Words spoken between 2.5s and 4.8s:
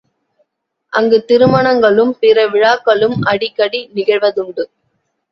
விழாக்களும் அடிக்கடி நிகழ்வதுண்டு.